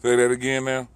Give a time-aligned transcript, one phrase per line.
[0.00, 0.86] Say that again now.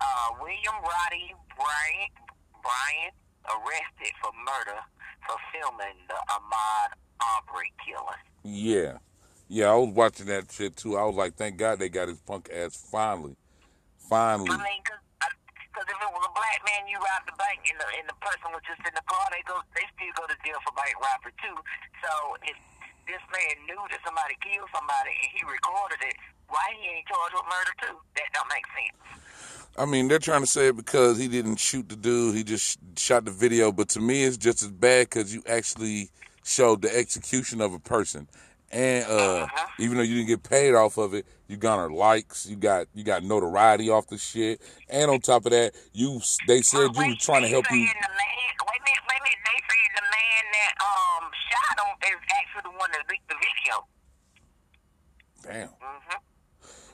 [0.00, 2.14] Uh, William Roddie Bryant,
[2.62, 3.14] Bryant
[3.50, 4.78] arrested for murder
[5.26, 8.22] for filming the Ahmad Arbery killing.
[8.44, 8.98] Yeah.
[9.48, 10.96] Yeah, I was watching that shit too.
[10.96, 13.36] I was like, thank God they got his punk ass finally.
[14.08, 14.48] Finally.
[14.50, 15.28] I mean, cause, uh,
[15.74, 18.18] 'cause if it was a black man, you robbed the bank, and the and the
[18.22, 20.94] person was just in the car, they go, they still go to jail for bank
[21.02, 21.58] robbery too.
[22.00, 22.10] So
[22.48, 22.56] if
[23.06, 26.16] this man knew that somebody killed somebody and he recorded it,
[26.52, 27.96] why he ain't charged with murder too?
[28.16, 29.18] That don't make sense.
[29.76, 32.34] I mean, they're trying to say it because he didn't shoot the dude.
[32.36, 33.72] He just shot the video.
[33.72, 36.10] But to me, it's just as bad because you actually
[36.44, 38.28] showed the execution of a person.
[38.70, 39.66] And uh, Uh-huh.
[39.78, 42.46] even though you didn't get paid off of it, you garnered likes.
[42.46, 44.60] You got you got notoriety off the shit.
[44.90, 47.78] And on top of that, you they said you were trying to help you.
[47.78, 49.40] The man, wait a minute, wait a minute.
[49.44, 53.36] They say the man that um shot him is actually the one that leaked the
[53.36, 53.74] video.
[55.42, 55.68] Damn.
[55.68, 56.31] Mm-hmm.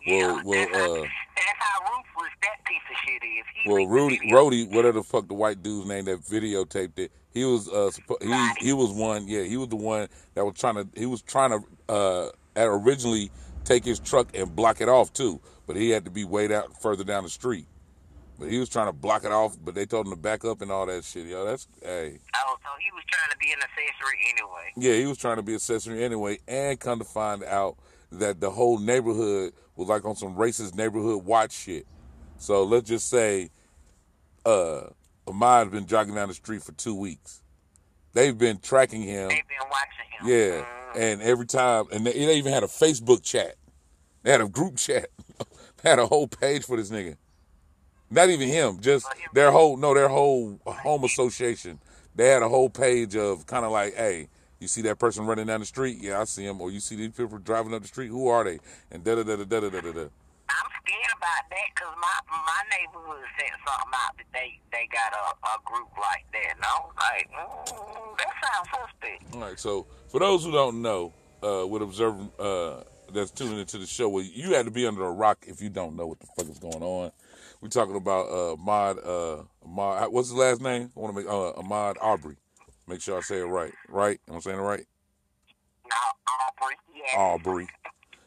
[0.06, 1.00] Well, yeah, well, that's, how, uh,
[1.36, 3.44] that's how ruthless that piece of shit is.
[3.62, 4.20] He Well, Rudy.
[4.32, 7.90] Rody, whatever the fuck the white dude's name that videotaped it, he was uh
[8.20, 11.22] he he was one, yeah, he was the one that was trying to he was
[11.22, 13.30] trying to uh originally
[13.64, 16.80] take his truck and block it off too, but he had to be way out
[16.80, 17.66] further down the street.
[18.38, 20.62] But he was trying to block it off, but they told him to back up
[20.62, 21.26] and all that shit.
[21.26, 24.72] Yo, that's hey, Oh, so he was trying to be an accessory anyway.
[24.76, 27.76] yeah, he was trying to be accessory anyway, and come to find out
[28.12, 31.86] that the whole neighborhood was like on some racist neighborhood watch shit.
[32.38, 33.50] So let's just say,
[34.46, 34.82] uh,
[35.26, 37.42] Ahmad's been jogging down the street for two weeks.
[38.12, 40.64] They've been tracking him, They've been watching him.
[40.96, 43.56] yeah, and every time, and they, they even had a Facebook chat.
[44.22, 45.10] They had a group chat.
[45.82, 47.16] they had a whole page for this nigga.
[48.10, 51.78] Not even him, just their whole no, their whole home association.
[52.14, 54.28] They had a whole page of kind of like, hey,
[54.60, 55.98] you see that person running down the street?
[56.00, 56.60] Yeah, I see him.
[56.60, 58.08] Or you see these people driving up the street?
[58.08, 58.58] Who are they?
[58.90, 60.08] And da da da da da da da da.
[60.50, 65.12] I'm scared about that because my my neighborhood sent something out that they they got
[65.12, 69.34] a, a group like that, and I was like, mm, that sounds suspect.
[69.34, 69.60] All right.
[69.60, 72.82] So for those who don't know, uh, would observe uh,
[73.12, 75.68] that's tuning into the show, well, you had to be under a rock if you
[75.68, 77.12] don't know what the fuck is going on.
[77.60, 78.98] We're talking about uh, Ahmad.
[79.04, 80.12] Uh, Ahmad.
[80.12, 80.90] What's his last name?
[80.96, 82.36] I want to make uh, Ahmad Arbery.
[82.88, 83.72] Make sure I say it right.
[83.88, 84.20] Right?
[84.28, 84.86] Am I saying it right?
[85.88, 85.96] Now,
[86.60, 87.20] Arbery, yeah.
[87.20, 87.68] Arbery.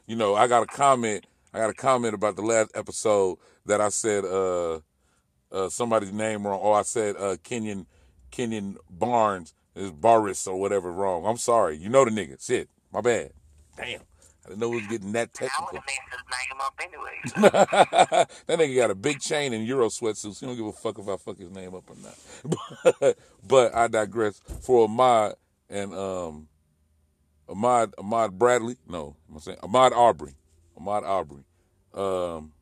[0.06, 1.26] You know, I got a comment.
[1.54, 4.80] I got a comment about the last episode that I said uh,
[5.52, 6.60] uh, somebody's name wrong.
[6.60, 7.88] Or I said uh, Kenyon
[8.30, 11.26] Kenyon Barnes is Boris or whatever wrong.
[11.26, 11.78] I'm sorry.
[11.78, 12.44] You know the nigga.
[12.46, 12.70] Shit.
[12.92, 13.32] My bad.
[13.78, 14.02] Damn.
[14.46, 15.66] I didn't know it was getting that I would technical.
[15.68, 16.22] have messed his
[16.60, 18.28] up anyway.
[18.48, 20.40] that nigga got a big chain and Euro sweatsuits.
[20.40, 23.16] He don't give a fuck if I fuck his name up or not.
[23.48, 24.40] but I digress.
[24.62, 25.36] For Ahmad
[25.70, 26.48] and um
[27.48, 30.36] Ahmad Ahmad Bradley, no, I'm saying Ahmad Arbery.
[30.78, 31.44] Ahmad Arbery.
[31.94, 32.54] Um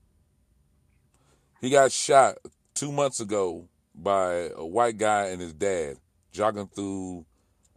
[1.62, 2.38] he got shot
[2.74, 5.98] two months ago by a white guy and his dad
[6.32, 7.26] jogging through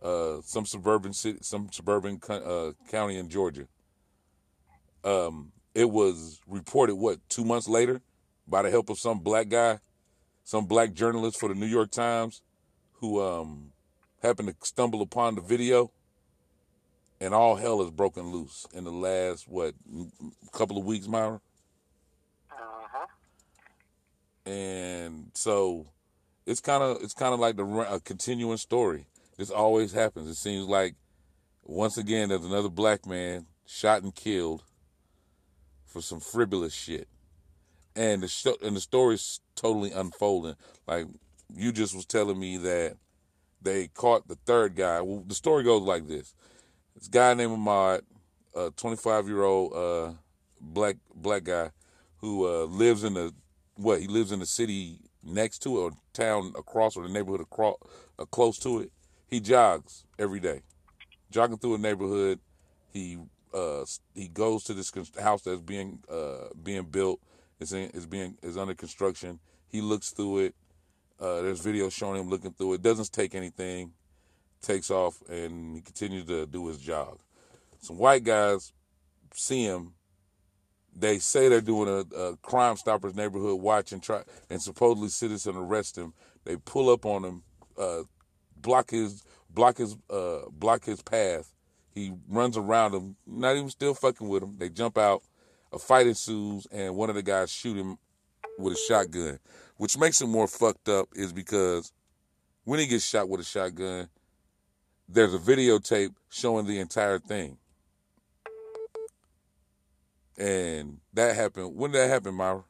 [0.02, 3.66] uh, some suburban city, some suburban uh, county in Georgia.
[5.04, 8.00] Um, it was reported what two months later
[8.46, 9.78] by the help of some black guy,
[10.44, 12.42] some black journalist for the New York Times,
[12.94, 13.72] who um,
[14.22, 15.90] happened to stumble upon the video,
[17.20, 19.74] and all hell has broken loose in the last what
[20.52, 21.40] couple of weeks, Myra.
[22.50, 23.06] uh-huh.
[24.50, 25.86] and so
[26.46, 29.06] it's kind of it's kind of like the a continuing story.
[29.38, 30.28] This always happens.
[30.28, 30.94] It seems like
[31.64, 34.62] once again there's another black man shot and killed
[35.92, 37.08] for some frivolous shit,
[37.94, 40.56] and the and the story's totally unfolding.
[40.86, 41.06] Like
[41.54, 42.96] you just was telling me that
[43.60, 45.00] they caught the third guy.
[45.00, 46.34] Well, the story goes like this:
[46.96, 48.02] this guy named Ahmad,
[48.54, 50.12] a 25 year old uh,
[50.60, 51.70] black black guy
[52.18, 53.34] who uh, lives in the
[53.76, 57.40] what he lives in the city next to it or town across or the neighborhood
[57.40, 57.76] across
[58.18, 58.92] uh, close to it.
[59.28, 60.62] He jogs every day,
[61.30, 62.38] jogging through a neighborhood.
[62.92, 63.18] He
[63.54, 67.20] uh, he goes to this house that's being uh, being built.
[67.60, 69.38] It's in, is being is under construction.
[69.68, 70.54] He looks through it.
[71.20, 72.82] Uh, there's video showing him looking through it.
[72.82, 73.92] Doesn't take anything.
[74.60, 77.18] Takes off and he continues to do his job.
[77.80, 78.72] Some white guys
[79.34, 79.94] see him
[80.94, 85.56] they say they're doing a, a Crime Stoppers neighborhood watch and try and supposedly citizen
[85.56, 86.12] arrest him.
[86.44, 87.42] They pull up on him,
[87.78, 88.02] uh,
[88.56, 91.52] block his block his uh, block his path.
[91.94, 94.56] He runs around them, not even still fucking with him.
[94.58, 95.22] They jump out,
[95.72, 97.98] a fight ensues, and one of the guys shoot him
[98.58, 99.38] with a shotgun.
[99.76, 101.92] Which makes it more fucked up is because
[102.64, 104.08] when he gets shot with a shotgun,
[105.08, 107.58] there's a videotape showing the entire thing
[110.38, 111.76] and that happened.
[111.76, 112.64] When did that happen, Myra?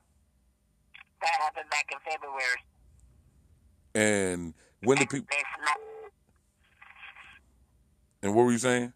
[1.20, 2.58] That happened back in February.
[3.94, 5.28] And when did people?
[8.22, 8.92] And what were you saying?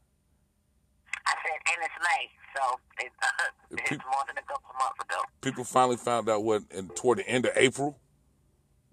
[1.76, 3.28] And it's May, so it, uh,
[3.72, 5.20] it's People- more than a couple months ago.
[5.42, 7.98] People finally found out what, and toward the end of April,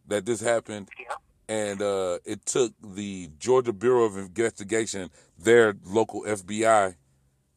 [0.07, 1.17] that this happened, Yep.
[1.47, 6.95] and uh, it took the Georgia Bureau of Investigation, their local FBI,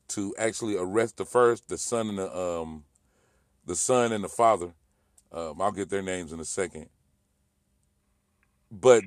[0.08, 2.84] to actually arrest the first, the son and the um,
[3.64, 4.72] the son and the father.
[5.32, 6.88] Um, I'll get their names in a second.
[8.70, 9.02] But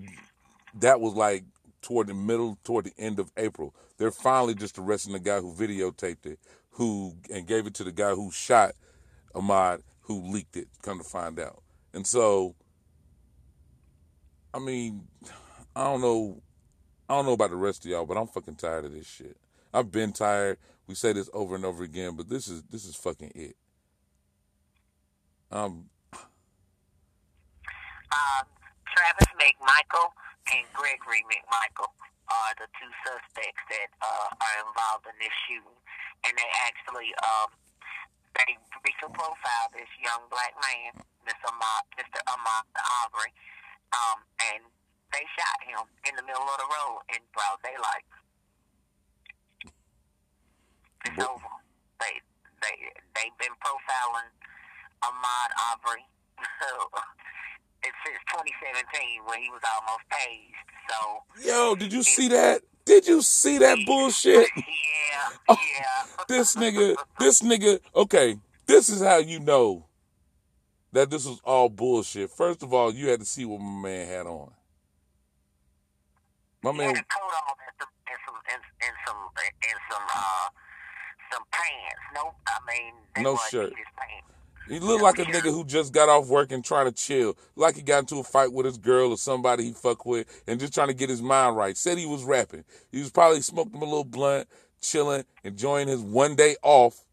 [0.76, 1.46] that was like
[1.82, 3.74] toward the middle, toward the end of April.
[4.00, 6.40] They're finally just arresting the guy who videotaped it,
[6.72, 8.72] who and gave it to the guy who shot
[9.36, 10.70] Ahmad, who leaked it.
[10.82, 11.62] Come to find out,
[11.94, 12.56] and so,
[14.54, 15.08] I mean,
[15.76, 16.42] I don't know,
[17.08, 19.38] I don't know about the rest of y'all, but I'm fucking tired of this shit.
[19.72, 20.58] I've been tired.
[20.88, 23.56] We say this over and over again, but this is this is fucking it.
[25.52, 25.90] Um,
[28.12, 28.46] Um,
[28.90, 30.10] Travis McMichael
[30.56, 31.92] and Gregory McMichael
[32.30, 35.80] are the two suspects that uh, are involved in this shooting,
[36.26, 37.50] and they actually um,
[38.38, 40.94] they racial profile this young black man,
[41.26, 41.50] Mr.
[41.50, 42.20] Ahmad, Mr.
[42.30, 42.66] Ahmad
[43.06, 43.34] Arbery,
[43.94, 44.20] um,
[44.54, 44.62] and
[45.14, 48.06] they shot him in the middle of the road in broad daylight.
[51.06, 51.52] It's What- over.
[52.00, 52.22] They
[52.62, 52.76] they
[53.16, 54.32] they've been profiling
[55.04, 56.06] Ahmad Arbery
[57.84, 60.68] it's since 2017 when he was almost tased.
[60.90, 62.62] So yo, did you see that?
[62.86, 64.50] Did you see that bullshit?
[64.58, 64.64] yeah,
[65.50, 66.26] Oh, yeah.
[66.28, 67.80] This nigga, this nigga.
[67.96, 68.38] Okay,
[68.68, 69.86] this is how you know
[70.92, 72.32] that this was all bullshit.
[72.32, 74.52] First of all, you had to see what my man had on.
[76.64, 79.80] My He man, had a coat on and some and some and, and some and
[79.92, 80.50] some uh
[81.32, 82.04] some pants.
[82.16, 83.74] Nope, I mean No shirt.
[83.74, 84.28] Pants.
[84.70, 87.36] He looked like a nigga who just got off work and trying to chill.
[87.56, 90.60] Like he got into a fight with his girl or somebody he fuck with and
[90.60, 91.76] just trying to get his mind right.
[91.76, 92.64] Said he was rapping.
[92.92, 94.48] He was probably smoking a little blunt,
[94.80, 97.04] chilling, enjoying his one day off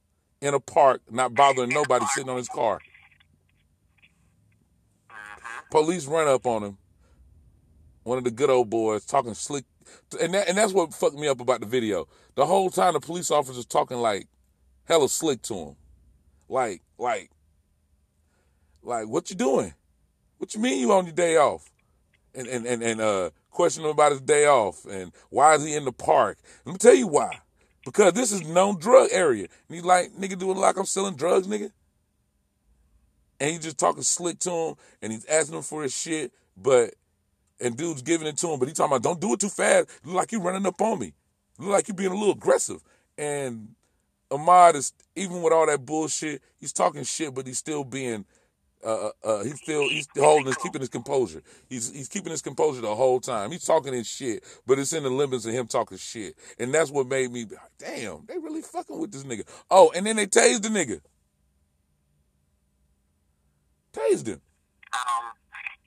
[0.40, 2.78] in a park, not bothering nobody sitting on his car.
[5.10, 5.70] Mm-hmm.
[5.70, 6.78] Police run up on him.
[8.02, 9.64] One of the good old boys talking slick,
[10.20, 12.06] and that, and that's what fucked me up about the video.
[12.36, 14.28] The whole time the police officers talking like
[14.84, 15.76] hella slick to him,
[16.48, 17.30] like like
[18.86, 19.74] like what you doing?
[20.38, 21.70] What you mean you on your day off?
[22.34, 25.74] And and and, and uh question him about his day off and why is he
[25.74, 26.38] in the park?
[26.64, 27.40] Let me tell you why.
[27.84, 29.46] Because this is known drug area.
[29.68, 31.70] And he's like, nigga doing like I'm selling drugs, nigga.
[33.40, 36.94] And he's just talking slick to him and he's asking him for his shit, but
[37.60, 39.88] and dude's giving it to him, but he talking about don't do it too fast.
[40.04, 41.14] Look like you running up on me.
[41.58, 42.82] Look like you being a little aggressive.
[43.16, 43.74] And
[44.30, 48.26] Ahmad is even with all that bullshit, he's talking shit, but he's still being
[48.84, 51.42] uh, uh, uh, he's still he's holding his keeping his composure.
[51.68, 53.50] He's he's keeping his composure the whole time.
[53.50, 56.90] He's talking his shit, but it's in the limits of him talking shit, and that's
[56.90, 57.46] what made me
[57.78, 59.46] damn, they really fucking with this nigga.
[59.70, 61.00] Oh, and then they tased the nigga.
[63.92, 64.40] Tased him.
[64.92, 65.32] Um,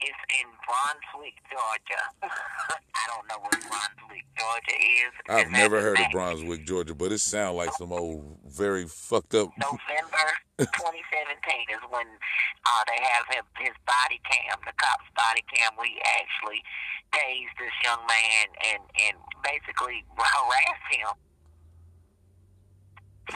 [0.02, 2.04] it's in Brunswick, Georgia.
[2.24, 5.14] I don't know what Brunswick, Georgia is.
[5.28, 9.36] I've It's never heard of Brunswick, Georgia, but it sounds like some old very fucked
[9.36, 9.50] up.
[9.60, 10.28] November
[10.60, 15.72] 2017 is when uh, they have him, his body cam, the cop's body cam.
[15.80, 16.64] We actually
[17.12, 21.12] tased this young man and, and basically harassed him.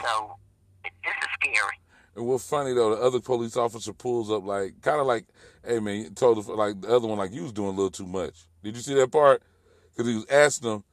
[0.02, 0.36] So
[0.82, 1.78] this is scary.
[2.16, 5.26] And what's funny though, the other police officer pulls up like, kind of like,
[5.64, 8.06] "Hey man," told the, like the other one like you was doing a little too
[8.06, 8.46] much.
[8.62, 9.42] Did you see that part?
[9.90, 10.84] Because he was asking him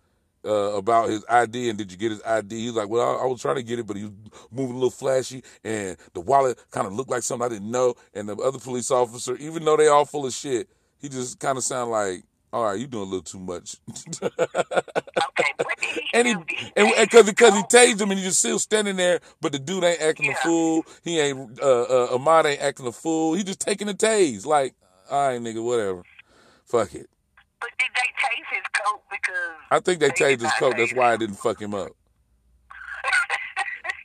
[0.44, 2.60] uh, about his ID and did you get his ID?
[2.60, 4.13] He was like, "Well, I, I was trying to get it, but he was
[4.51, 7.96] moving a little flashy, and the wallet kind of looked like something I didn't know."
[8.13, 11.58] And the other police officer, even though they all full of shit, he just kind
[11.58, 13.77] of sound like, "All right, you doing a little too much."
[14.22, 16.43] Okay, what did he And he, do?
[16.48, 19.60] He and because because he tased him and he's just still standing there, but the
[19.60, 20.86] dude ain't acting a fool.
[21.03, 23.34] He ain't uh, uh Ahmad ain't acting a fool.
[23.34, 24.46] He just taking the tase.
[24.46, 24.75] Like,
[25.10, 26.03] all right, nigga, whatever.
[26.65, 27.10] Fuck it.
[27.60, 29.01] But did they tase his coat?
[29.10, 30.75] Because I think they They tased his coat.
[30.77, 31.91] That's why I didn't fuck him up.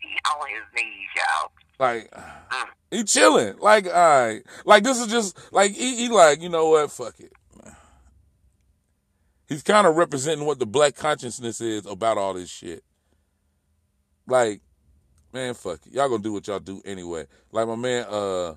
[0.02, 1.50] he on his knees, y'all.
[1.78, 2.12] Like
[2.90, 3.58] he chilling.
[3.58, 4.42] Like, all right.
[4.64, 6.90] Like this is just like he, he like, you know what?
[6.90, 7.32] Fuck it.
[9.48, 12.82] He's kind of representing what the black consciousness is about all this shit.
[14.26, 14.60] Like,
[15.32, 15.92] man, fuck it.
[15.92, 17.26] Y'all gonna do what y'all do anyway.
[17.52, 18.54] Like my man, uh,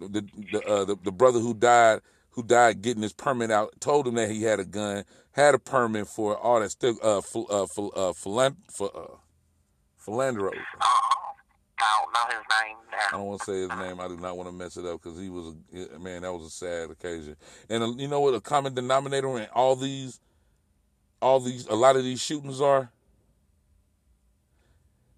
[0.00, 4.06] the the uh, the, the brother who died, who died getting his permit out, told
[4.08, 6.96] him that he had a gun, had a permit for all that stuff.
[7.02, 9.16] uh, ph- uh, ph- uh, philan- for uh,
[10.04, 10.48] philandro.
[10.48, 11.18] Uh-huh.
[11.78, 12.98] I don't know his name now.
[13.08, 14.00] I don't want to say his name.
[14.00, 15.54] I do not want to mess it up because he was
[15.94, 16.22] a man.
[16.22, 17.36] That was a sad occasion.
[17.68, 18.34] And uh, you know what?
[18.34, 20.20] A common denominator in all these,
[21.22, 22.90] all these, a lot of these shootings are.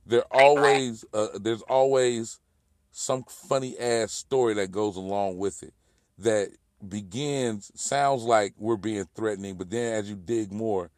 [0.07, 2.39] There always, uh, there's always
[2.93, 5.73] some funny ass story that goes along with it
[6.19, 6.51] that
[6.87, 10.91] begins sounds like we're being threatening, but then as you dig more,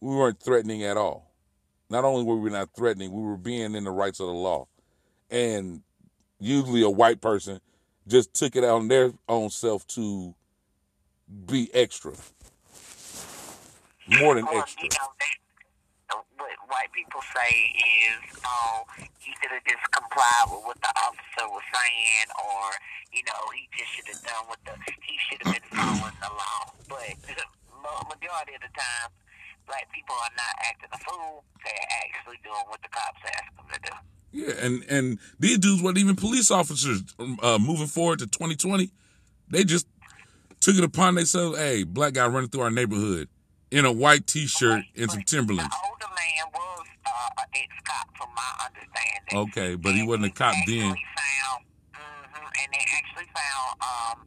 [0.00, 1.32] we weren't threatening at all.
[1.88, 4.68] Not only were we not threatening, we were being in the rights of the law
[5.30, 5.82] and
[6.38, 7.60] usually a white person
[8.06, 10.34] just took it out on their own self to
[11.46, 12.12] be extra,
[14.08, 14.84] more than Well, extra.
[14.84, 15.08] You know,
[16.36, 18.84] what white people say is, oh,
[19.18, 22.64] he should have just complied with what the officer was saying, or,
[23.12, 26.28] you know, he just should have done what the, he should have been following the
[26.28, 26.60] law.
[26.88, 27.16] But
[27.82, 29.08] ma- majority of the time,
[29.66, 31.44] black people are not acting a fool.
[31.64, 33.94] They're actually doing what the cops ask them to do.
[34.34, 37.02] Yeah, and and these dudes weren't even police officers.
[37.40, 38.90] Uh, moving forward to 2020,
[39.48, 39.86] they just
[40.58, 41.56] took it upon themselves.
[41.56, 43.28] Hey, black guy running through our neighborhood
[43.74, 45.74] in a white T-shirt and some Timberlands.
[45.74, 49.50] The older man was uh, an ex-cop, from my understanding.
[49.50, 50.94] Okay, but he wasn't a cop then.
[50.94, 50.98] Found,
[51.90, 54.26] hmm and they actually found um,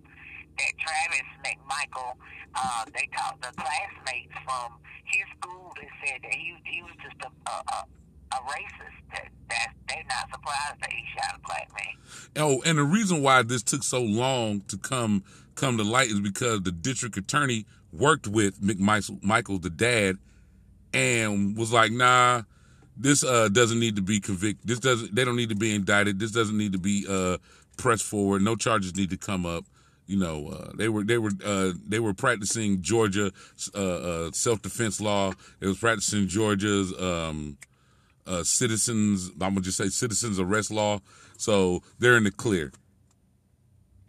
[0.60, 2.12] that Travis McMichael.
[2.56, 4.74] Uh, they talked to classmates from
[5.06, 7.86] his school that said that he he was just a a, a,
[8.36, 9.00] a racist.
[9.13, 11.96] That that they're not surprised that he shot a black man.
[12.36, 15.24] Oh, and the reason why this took so long to come
[15.56, 20.17] come to light is because the district attorney worked with McMichael, Michael, the dad,
[20.94, 22.44] and was like, "Nah,
[22.96, 24.67] this uh, doesn't need to be convicted.
[24.67, 25.15] This doesn't.
[25.15, 26.20] They don't need to be indicted.
[26.20, 27.38] This doesn't need to be uh,
[27.77, 28.41] pressed forward.
[28.41, 29.65] No charges need to come up."
[30.08, 33.32] You know, uh, they were they were uh, they were practicing Georgia
[33.75, 35.34] uh, uh, self defense law.
[35.60, 37.58] They was practicing Georgia's um,
[38.44, 39.29] citizens.
[39.32, 41.01] I'm gonna just say citizens arrest law.
[41.38, 42.72] So they're in the clear.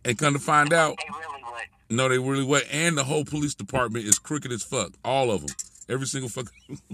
[0.05, 1.48] And come to find out, really.
[1.91, 2.65] No, they really what?
[2.71, 4.93] And the whole police department is crooked as fuck.
[5.05, 5.57] All of them,
[5.89, 6.53] every single fuck.
[6.69, 6.79] Well,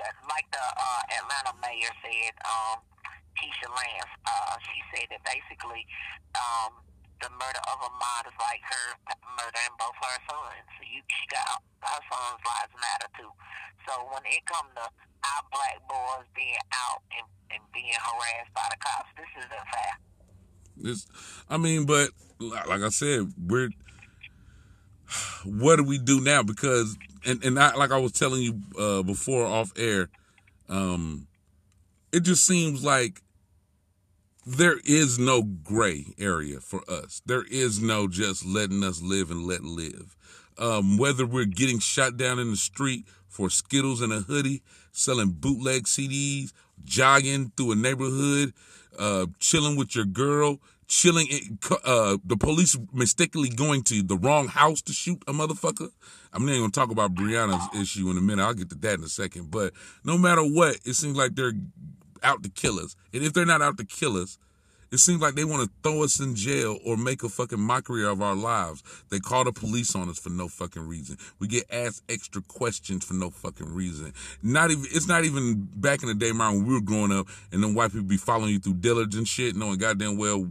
[0.00, 2.80] that's like the uh, Atlanta mayor said, um,
[3.36, 4.14] Keisha Lance.
[4.24, 5.84] Uh, she said that basically
[6.32, 6.80] um,
[7.20, 8.86] the murder of Ahmad is like her
[9.36, 10.64] murdering both her sons.
[10.76, 13.32] So you, she got her sons' lives matter too.
[13.84, 18.64] So when it comes to our black boys being out and, and being harassed by
[18.72, 19.92] the cops, this isn't fair.
[20.80, 21.04] This,
[21.52, 23.70] I mean, but like I said, we're
[25.44, 26.42] what do we do now?
[26.42, 30.08] Because and and I, like I was telling you uh, before off air,
[30.68, 31.26] um,
[32.12, 33.22] it just seems like
[34.46, 37.20] there is no gray area for us.
[37.26, 40.16] There is no just letting us live and let live.
[40.58, 45.30] Um, whether we're getting shot down in the street for Skittles and a hoodie, selling
[45.30, 46.52] bootleg CDs,
[46.84, 48.52] jogging through a neighborhood,
[48.98, 54.48] uh, chilling with your girl, chilling, in, uh, the police mistakenly going to the wrong
[54.48, 55.90] house to shoot a motherfucker.
[56.32, 58.42] I'm not even gonna talk about Breonna's issue in a minute.
[58.42, 59.50] I'll get to that in a second.
[59.50, 59.72] But
[60.04, 61.52] no matter what, it seems like they're
[62.22, 62.96] out to kill us.
[63.14, 64.36] And if they're not out to kill us,
[64.90, 68.04] it seems like they want to throw us in jail or make a fucking mockery
[68.04, 68.82] of our lives.
[69.10, 71.18] They call the police on us for no fucking reason.
[71.38, 74.12] We get asked extra questions for no fucking reason.
[74.42, 77.28] Not even it's not even back in the day, man, when we were growing up
[77.52, 80.48] and then white people be following you through diligence shit, knowing goddamn well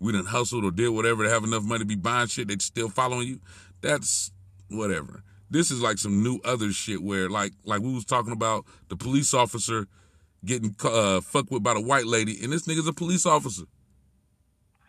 [0.00, 2.56] we done hustled or did whatever to have enough money to be buying shit, they
[2.58, 3.40] still following you.
[3.82, 4.32] That's
[4.68, 5.22] whatever.
[5.50, 8.96] This is like some new other shit where like like we was talking about the
[8.96, 9.86] police officer
[10.44, 13.64] getting uh, fucked with by the white lady, and this nigga's a police officer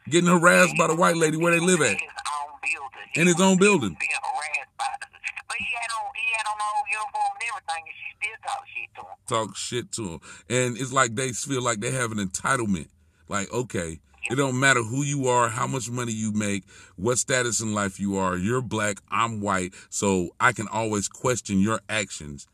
[0.09, 1.91] getting harassed by the white lady where they live at.
[1.91, 3.11] In his own building.
[3.15, 3.97] In his own building.
[3.99, 5.07] Being harassed by the,
[5.47, 8.37] but he had on he had on the whole uniform and everything, and she still
[8.47, 9.17] talk shit to him.
[9.27, 12.87] Talk shit to him, and it's like they feel like they have an entitlement.
[13.27, 13.99] Like, okay,
[14.29, 16.63] it don't matter who you are, how much money you make,
[16.95, 18.37] what status in life you are.
[18.37, 22.47] You're black, I'm white, so I can always question your actions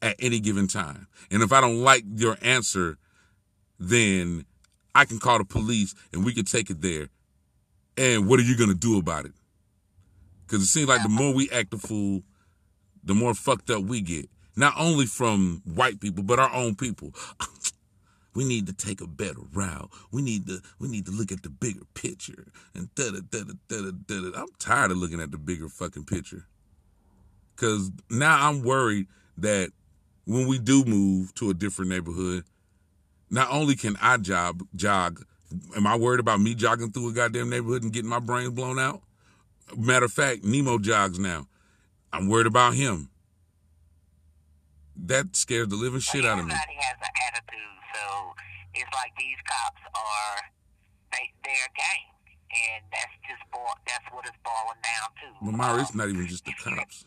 [0.00, 1.06] at any given time.
[1.30, 2.98] And if I don't like your answer,
[3.78, 4.44] then
[4.94, 7.08] I can call the police and we can take it there.
[7.96, 9.32] And what are you gonna do about it?
[10.46, 12.22] Because it seems like the more we act a fool,
[13.04, 14.28] the more fucked up we get.
[14.54, 17.14] Not only from white people, but our own people.
[18.34, 19.90] We need to take a better route.
[20.10, 22.46] We need to we need to look at the bigger picture.
[22.74, 24.40] And da da da da da da.
[24.40, 26.46] I'm tired of looking at the bigger fucking picture.
[27.56, 29.06] Cause now I'm worried
[29.38, 29.70] that
[30.24, 32.44] when we do move to a different neighborhood,
[33.30, 35.24] not only can I jog jog,
[35.76, 38.78] am I worried about me jogging through a goddamn neighborhood and getting my brains blown
[38.78, 39.02] out?
[39.76, 41.46] Matter of fact, Nemo jogs now.
[42.12, 43.08] I'm worried about him.
[44.96, 46.52] That scares the living shit out of me.
[46.52, 48.34] Everybody has an attitude, so
[48.74, 50.34] it's like these cops are
[51.14, 52.04] they they're a gang,
[52.50, 55.26] and that's just boil, that's what it's boiling down to.
[55.46, 57.04] But Myra, it's Um, not even just the cops.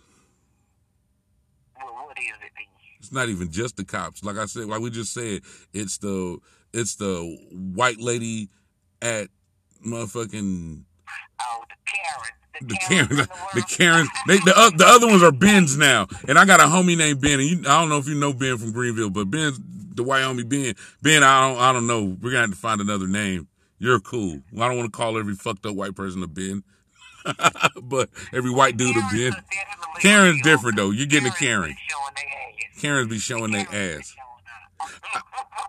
[1.78, 2.52] well, what is it?
[2.56, 2.66] then?
[3.00, 4.24] It's not even just the cops.
[4.24, 5.42] Like I said, like we just said,
[5.74, 6.40] it's the
[6.74, 8.50] it's the white lady
[9.02, 9.28] at
[9.86, 10.84] motherfucking
[11.42, 12.32] Oh, the Karens.
[12.62, 13.08] The, the Karens.
[13.10, 13.28] Karens.
[13.28, 13.70] The world.
[13.70, 14.10] Karens.
[14.28, 17.22] They, the uh, the other ones are Ben's now, and I got a homie named
[17.22, 17.40] Ben.
[17.40, 19.60] And you, I don't know if you know Ben from Greenville, but Ben's
[19.96, 20.76] the Wyoming Ben.
[21.02, 22.04] Ben, I don't I don't know.
[22.04, 23.48] We're gonna have to find another name.
[23.80, 24.42] You're cool.
[24.56, 26.64] I don't want to call every fucked up white person a Ben,
[27.84, 29.34] but every white dude a Ben.
[29.34, 29.44] are
[30.00, 30.92] Karen's different though.
[30.92, 31.72] You're getting a Karen.
[31.72, 32.82] be showing their ass.
[32.82, 34.16] Karens be showing their ass.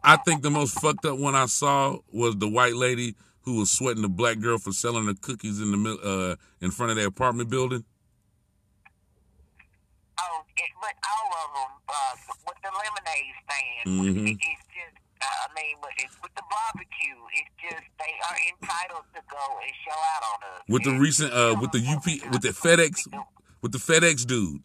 [0.02, 3.71] I think the most fucked up one I saw was the white lady who was
[3.73, 7.06] sweating the black girl for selling her cookies in the uh in front of their
[7.09, 7.85] apartment building.
[10.57, 12.15] It, but all of them uh,
[12.49, 14.25] with the lemonade stand, Mhm.
[14.33, 14.97] it, it's just.
[15.17, 19.45] Uh, I mean, with, it, with the barbecue, it's just they are entitled to go
[19.65, 20.61] and show out on us.
[20.69, 23.11] With the recent uh with the us what we UP with the FedEx supposed to
[23.11, 23.23] do.
[23.65, 24.61] with the FedEx dude.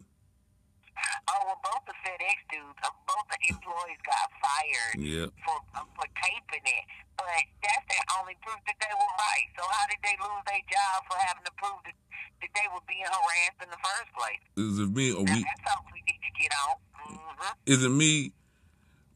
[1.32, 5.28] Oh, well, both the FedEx dudes, uh, both the employees got fired Yeah.
[5.48, 6.86] for uh, for taping it,
[7.22, 9.48] but that's the only proof that they were right.
[9.58, 11.98] So how did they lose their job for having to prove that,
[12.42, 14.44] that they were being harassed in the first place?
[14.58, 16.74] Is it me or Now, we that's something we need to get on.
[17.12, 17.54] Mm-hmm.
[17.66, 18.34] is it me?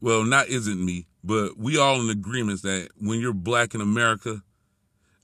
[0.00, 4.42] Well, not isn't me, but we all in agreement that when you're black in America,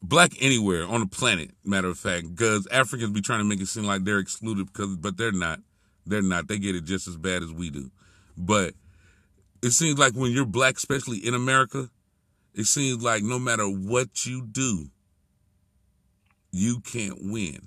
[0.03, 3.69] black anywhere on the planet, matter of fact, because Africans be trying to make it
[3.69, 5.61] seem like they're excluded because, but they're not.
[6.07, 6.49] They're not.
[6.49, 7.91] They get it just as bad as we do.
[8.37, 8.75] But
[9.63, 11.91] it seems like when you're black, especially in America,
[12.55, 14.87] it seems like no matter what you do,
[16.53, 17.67] you can't win.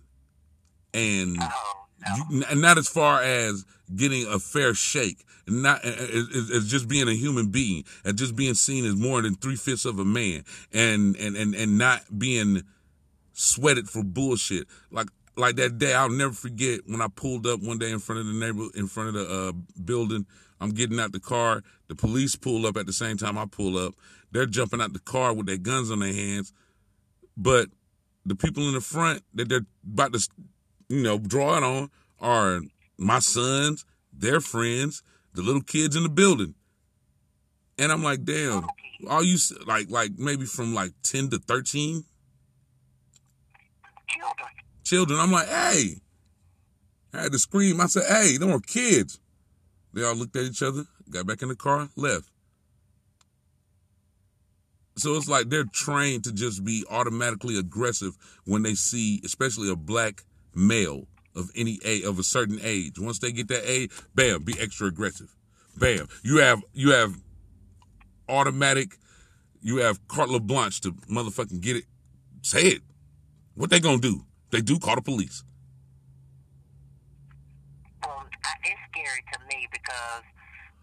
[0.94, 2.26] And Oh, no.
[2.30, 3.66] you, not as far as
[3.96, 8.54] getting a fair shake, not as, as just being a human being, and just being
[8.54, 12.64] seen as more than three fifths of a man, and and and and not being
[13.34, 14.68] sweated for bullshit.
[14.92, 18.22] Like like that day, I'll never forget when I pulled up one day in front
[18.22, 19.52] of the neighbor, in front of the uh,
[19.84, 20.26] building.
[20.60, 21.64] I'm getting out the car.
[21.88, 23.94] The police pull up at the same time I pull up.
[24.32, 26.52] They're jumping out the car with their guns on their hands,
[27.38, 27.70] but
[28.26, 30.28] the people in the front that they're about to,
[30.90, 31.90] you know, draw it on
[32.20, 32.62] are
[32.98, 36.56] my sons, their friends, the little kids in the building.
[37.78, 38.66] And I'm like, damn,
[39.10, 42.06] all you like, like maybe from like 10 to 13
[44.08, 44.48] Children.
[44.84, 45.20] children.
[45.20, 45.96] I'm like, hey,
[47.14, 47.82] I had to scream.
[47.82, 49.20] I said, hey, them were kids.
[49.96, 52.30] They all looked at each other, got back in the car, left.
[54.98, 59.76] So it's like they're trained to just be automatically aggressive when they see, especially a
[59.76, 63.00] black male of any age, of a certain age.
[63.00, 65.34] Once they get that age, bam, be extra aggressive.
[65.78, 67.16] Bam, you have you have
[68.28, 68.98] automatic,
[69.62, 71.86] you have carte blanche to motherfucking get it.
[72.42, 72.82] Say it.
[73.56, 74.26] What they gonna do?
[74.52, 75.44] They do call the police.
[78.02, 80.26] Well, I, it's scary to me because,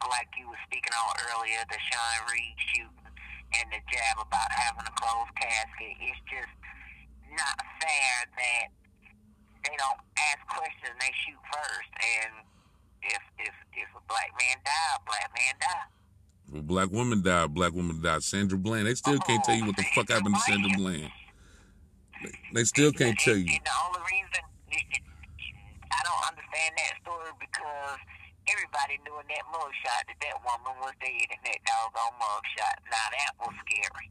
[0.07, 3.11] like you were speaking on earlier, the Sean Reed shooting
[3.59, 5.99] and the jab about having a closed casket.
[5.99, 6.55] It's just
[7.35, 8.67] not fair that
[9.67, 11.91] they don't ask questions; they shoot first.
[11.99, 12.33] And
[13.03, 15.87] if if if a black man die, a black man die.
[16.59, 18.23] A black woman died, black woman died.
[18.23, 18.87] Sandra Bland.
[18.87, 21.11] They still can't tell you what the oh, fuck happened to Sandra Bland.
[22.23, 23.51] They, they still can't tell you.
[23.51, 24.43] And the only reason
[25.91, 27.33] I don't understand that story
[27.63, 27.99] because
[28.51, 32.77] everybody knew in that mugshot that that woman was dead in that doggone mugshot.
[32.91, 34.11] Now that was scary.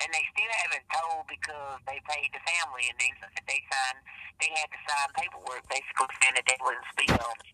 [0.00, 3.12] And they still haven't told because they paid the family and they
[3.44, 4.00] they signed
[4.40, 7.52] they had to sign paperwork basically saying that they wouldn't speak on it.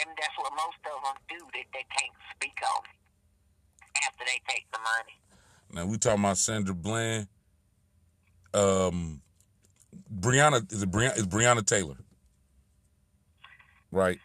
[0.00, 2.96] And that's what most of them do that they can't speak on it
[4.04, 5.16] after they take the money.
[5.72, 7.28] Now we talking about Sandra Bland.
[8.52, 9.20] Um,
[10.12, 11.96] Breonna is it Breonna, is Breonna Taylor,
[13.94, 14.18] right?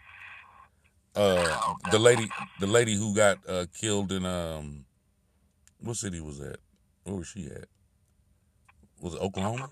[1.16, 2.30] Uh, the lady,
[2.60, 4.86] the lady who got uh, killed in um,
[5.82, 6.58] what city was that?
[7.04, 7.66] Where was she at?
[9.02, 9.70] Was it Oklahoma?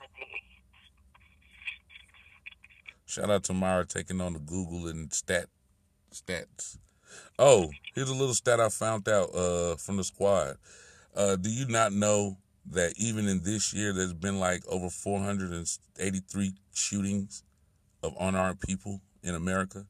[3.06, 5.48] Shout out to Myra taking on the Google and stat
[6.14, 6.78] stats.
[7.40, 10.58] Oh, here's a little stat I found out uh, from the squad.
[11.16, 12.38] Uh, do you not know
[12.72, 17.44] that even in this year, there's been like over 483 shootings
[18.04, 19.86] of unarmed people in America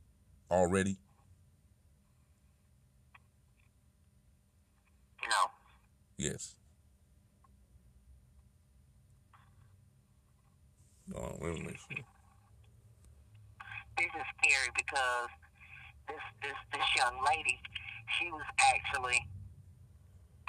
[0.50, 0.98] already?
[5.22, 5.52] No.
[6.18, 6.56] Yes.
[11.16, 11.78] Oh, wait a minute.
[13.98, 15.30] this is scary because
[16.08, 17.60] this this this young lady,
[18.18, 19.22] she was actually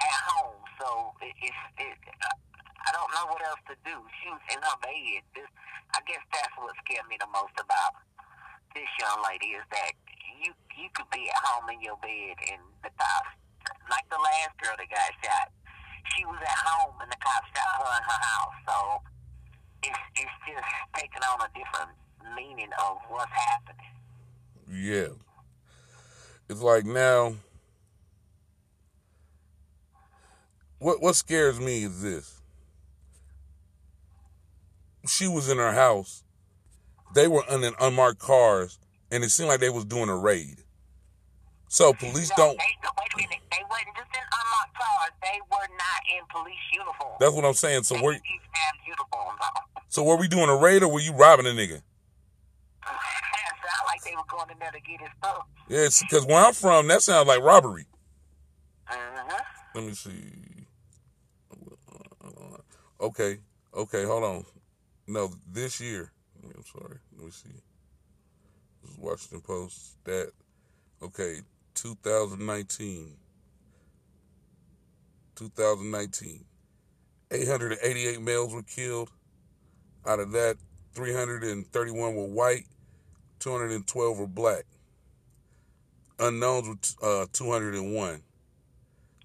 [0.01, 4.01] at home, So it, it's it, I don't know what else to do.
[4.23, 5.21] She was in her bed.
[5.35, 5.45] This,
[5.93, 8.08] I guess that's what scared me the most about
[8.79, 9.91] this young lady is that
[10.39, 13.35] you you could be at home in your bed and the cops,
[13.91, 15.51] like the last girl that got shot,
[16.15, 18.57] she was at home and the cops shot her in her house.
[18.63, 18.75] So
[19.83, 20.63] it's it's just
[20.95, 21.91] taking on a different
[22.31, 23.91] meaning of what's happening.
[24.71, 25.11] Yeah.
[26.47, 27.35] It's like now
[30.79, 32.39] what what scares me is this.
[35.05, 36.23] She was in her house.
[37.13, 38.79] They were in unmarked cars,
[39.11, 40.63] and it seemed like they was doing a raid.
[41.67, 42.57] So police No, don't.
[42.57, 42.63] They,
[42.97, 43.39] wait a minute.
[43.51, 45.11] They wasn't just in unmarked cars.
[45.21, 47.17] They were not in police uniforms.
[47.19, 47.83] That's what I'm saying.
[47.83, 49.39] So they were didn't even have uniforms
[49.89, 51.81] so were we doing a raid or were you robbing a nigga?
[52.85, 55.45] Sound like they were going in there to get his stuff.
[55.67, 57.85] Yeah, because where I'm from, that sounds like robbery.
[58.87, 59.43] Uh-huh.
[59.75, 60.21] Let me see.
[63.01, 63.37] Okay,
[63.73, 64.45] okay, hold on.
[65.07, 66.11] No, this year.
[66.59, 66.97] I'm sorry.
[67.15, 67.49] Let me see.
[68.81, 70.03] This is Washington Post.
[70.03, 70.31] That
[71.01, 71.37] okay,
[71.75, 73.15] 2019.
[75.35, 76.45] 2019.
[77.31, 79.09] 888 males were killed.
[80.05, 80.57] Out of that,
[80.95, 82.65] 331 were white,
[83.39, 84.63] 212 were black.
[86.19, 88.21] Unknowns were uh, 201.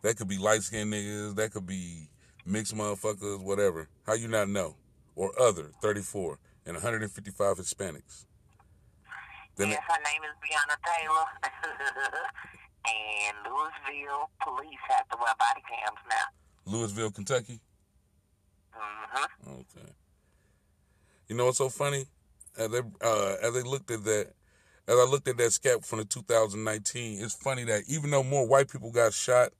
[0.02, 1.34] That could be light skinned niggas.
[1.34, 2.08] That could be
[2.46, 3.88] mixed motherfuckers, whatever.
[4.06, 4.76] How you not know?
[5.16, 6.38] Or other, 34.
[6.66, 8.24] And 155 Hispanics.
[9.56, 11.26] Then yes, her name is Breonna Taylor.
[12.86, 16.72] and Louisville police have to wear body cams now.
[16.72, 17.60] Louisville, Kentucky.
[18.74, 19.50] Mm-hmm.
[19.50, 19.92] Okay.
[21.28, 22.06] You know what's so funny?
[22.56, 24.32] As they uh, as they looked at that,
[24.86, 28.46] as I looked at that scap from the 2019, it's funny that even though more
[28.46, 29.50] white people got shot,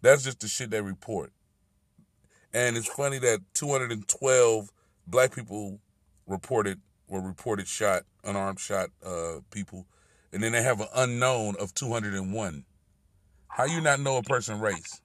[0.00, 1.32] that's just the shit they report.
[2.52, 4.72] And it's funny that 212
[5.06, 5.80] black people
[6.26, 9.86] reported were reported shot, unarmed shot uh, people,
[10.32, 12.64] and then they have an unknown of 201.
[13.48, 15.00] How you not know a person race?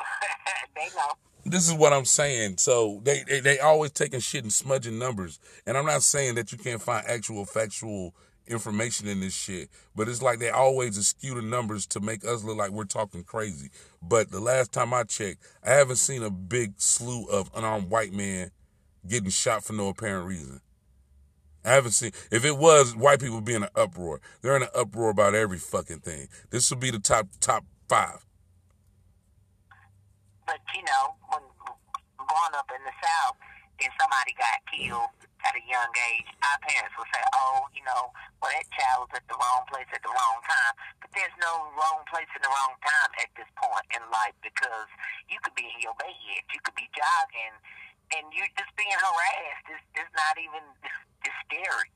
[0.76, 1.12] they know.
[1.44, 2.56] this is what I'm saying.
[2.58, 5.38] So they, they they always taking shit and smudging numbers.
[5.66, 8.14] And I'm not saying that you can't find actual factual
[8.50, 12.44] information in this shit, but it's like they always askew the numbers to make us
[12.44, 13.70] look like we're talking crazy.
[14.02, 18.12] But the last time I checked, I haven't seen a big slew of unarmed white
[18.12, 18.50] men
[19.06, 20.60] getting shot for no apparent reason.
[21.64, 22.12] I haven't seen.
[22.30, 26.00] If it was white people being an uproar, they're in an uproar about every fucking
[26.00, 26.28] thing.
[26.50, 28.24] This would be the top top five.
[30.46, 31.42] But you know, when
[32.16, 33.36] growing up in the South,
[33.82, 38.12] and somebody got killed at a young age, our parents would say, "Oh, you know,
[38.40, 41.70] well that child was at the wrong place at the wrong time." But there's no
[41.76, 44.88] wrong place in the wrong time at this point in life because
[45.28, 47.56] you could be in your bed, you could be jogging,
[48.16, 49.66] and you're just being harassed.
[49.70, 50.64] It's, it's not even.
[51.22, 51.90] It's scary.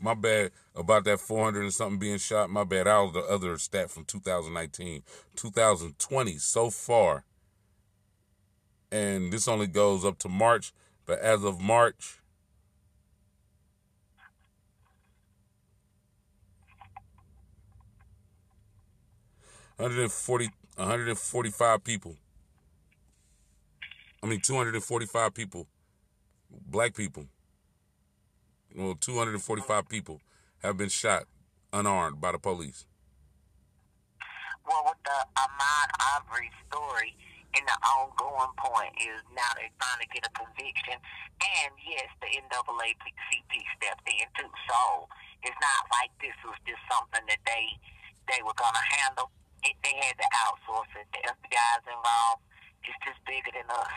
[0.00, 2.50] My bad about that 400 and something being shot.
[2.50, 2.86] My bad.
[2.86, 5.02] That was the other stat from 2019.
[5.36, 7.24] 2020 so far.
[8.90, 10.72] And this only goes up to March.
[11.04, 12.17] But as of March,
[19.80, 22.16] Hundred and forty, one hundred and forty-five people.
[24.20, 25.68] I mean, two hundred and forty-five people,
[26.50, 27.26] black people.
[28.74, 30.20] Well, two hundred and forty-five people
[30.64, 31.24] have been shot
[31.72, 32.86] unarmed by the police.
[34.66, 35.88] Well, with the Ahmad
[36.18, 37.14] Arbery story,
[37.54, 40.98] and the ongoing point is now they're trying to get a conviction,
[41.38, 44.50] and yes, the NAACP stepped in too.
[44.66, 45.06] So
[45.46, 47.78] it's not like this was just something that they
[48.26, 49.30] they were gonna handle.
[49.64, 51.06] It, they had to outsource it.
[51.12, 52.42] The FBI's involved.
[52.84, 53.88] It's just bigger than us.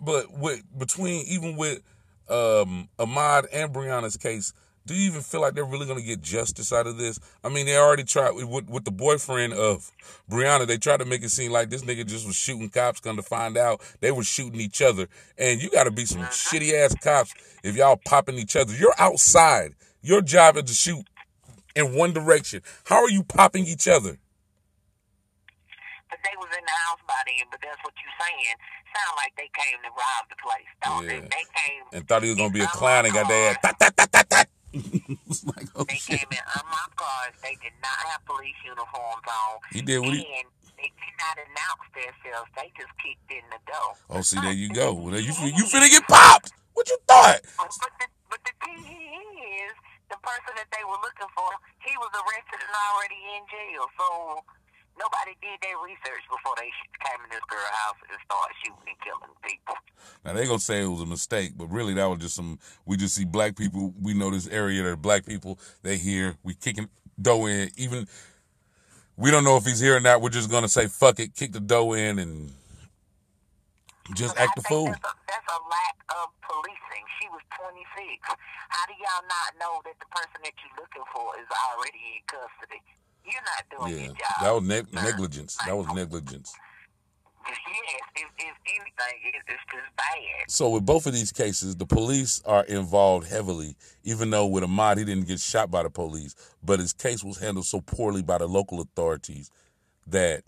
[0.00, 1.82] But with between even with
[2.28, 4.52] um, Ahmad and Breonna's case,
[4.86, 7.18] do you even feel like they're really going to get justice out of this?
[7.42, 9.90] I mean, they already tried with, with the boyfriend of
[10.30, 10.66] Breonna.
[10.66, 13.00] They tried to make it seem like this nigga just was shooting cops.
[13.00, 15.08] Come to find out, they were shooting each other.
[15.38, 18.74] And you got to be some shitty ass cops if y'all popping each other.
[18.74, 19.74] You're outside.
[20.02, 21.06] Your job is to shoot
[21.74, 22.60] in one direction.
[22.84, 24.18] How are you popping each other?
[26.24, 27.44] But they was in the house by then.
[27.52, 28.56] But that's what you're saying.
[28.96, 30.70] Sound like they came to rob the place.
[30.80, 31.20] Don't Yeah.
[31.20, 31.28] they?
[31.28, 31.82] They came.
[31.92, 33.60] And thought he was gonna be a clown and got their ass.
[35.44, 36.18] Like, oh They shit.
[36.24, 37.34] came in unmarked cars.
[37.44, 39.60] They did not have police uniforms on.
[39.70, 40.24] He did what he.
[40.24, 40.48] and
[40.80, 42.50] they did not announce themselves.
[42.58, 43.90] They just kicked in the door.
[44.10, 44.90] Oh, see, there you go.
[44.96, 46.50] Well, you fin- you finna get popped.
[46.74, 47.38] What you thought?
[47.54, 47.70] But
[48.02, 49.74] the, but the thing is,
[50.10, 51.46] the person that they were looking for,
[51.86, 53.86] he was arrested and already in jail.
[53.94, 54.06] So
[54.98, 56.70] nobody did their research before they
[57.02, 59.74] came in this girl's house and started shooting and killing people.
[60.24, 62.58] Now they gonna say it was a mistake, but really that was just some.
[62.86, 63.94] We just see black people.
[64.00, 64.82] We know this area.
[64.82, 65.58] There are black people.
[65.82, 66.36] They here.
[66.42, 66.88] We kicking
[67.20, 67.70] dough in.
[67.76, 68.06] Even
[69.16, 70.20] we don't know if he's here or not.
[70.20, 72.52] We're just gonna say fuck it, kick the dough in, and
[74.14, 74.86] just act the fool.
[74.86, 77.04] That's a, that's a lack of policing.
[77.20, 78.20] She was 26.
[78.68, 82.22] How do y'all not know that the person that you're looking for is already in
[82.26, 82.82] custody?
[83.24, 84.42] You're not doing Yeah, your job.
[84.42, 85.56] that was ne- negligence.
[85.66, 86.52] That was negligence.
[87.46, 90.50] Yes, if, if anything, it's just bad.
[90.50, 93.76] So with both of these cases, the police are involved heavily.
[94.02, 97.38] Even though with Ahmad he didn't get shot by the police, but his case was
[97.38, 99.50] handled so poorly by the local authorities
[100.06, 100.44] that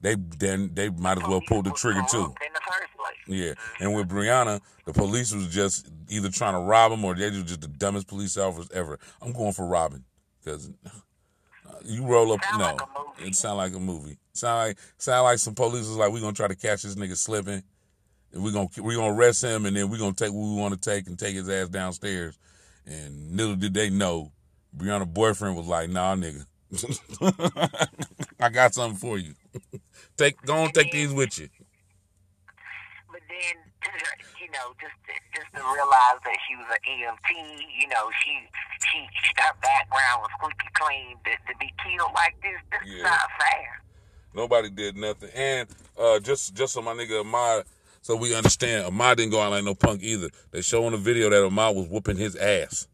[0.00, 2.18] they then they might as well pull the trigger too.
[2.24, 3.16] In the first place.
[3.26, 3.96] Yeah, and mm-hmm.
[3.98, 7.60] with Breonna, the police was just either trying to rob him or they were just
[7.60, 8.98] the dumbest police officers ever.
[9.20, 10.04] I'm going for robbing
[10.42, 10.70] because
[11.84, 12.44] you roll up.
[12.44, 14.18] Sound no, like it sound like a movie.
[14.32, 17.16] Sound like sound like some police was like, we gonna try to catch this nigga
[17.16, 17.62] slipping.
[18.32, 20.74] And we gonna we gonna arrest him, and then we gonna take what we want
[20.74, 22.38] to take and take his ass downstairs.
[22.86, 24.32] And little did they know,
[24.76, 26.46] Breonna's boyfriend was like, "Nah, nigga,
[28.40, 29.34] I got something for you.
[30.16, 31.48] take go on, take these with you."
[33.10, 37.30] But then, you know, just to, just to realize that she was an EMT,
[37.80, 38.38] you know, she
[38.90, 38.98] she
[39.40, 41.16] her background was squeaky clean.
[41.24, 43.82] To, to be killed like this, this is not fair.
[44.34, 45.30] Nobody did nothing.
[45.34, 47.64] And uh, just just so my nigga Ahmad,
[48.00, 50.28] so we understand, Ahmad didn't go out like no punk either.
[50.50, 52.88] They show on the video that Ahmad was whooping his ass.